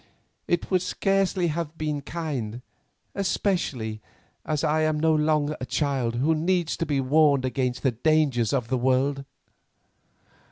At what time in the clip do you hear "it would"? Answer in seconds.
0.47-0.81